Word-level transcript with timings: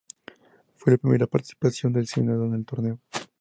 Fue 0.77 0.93
la 0.93 0.97
primera 0.97 1.27
participación 1.27 1.93
del 1.93 2.07
seleccionado 2.07 2.45
en 2.47 2.55
el 2.55 2.65
torneo. 2.65 2.99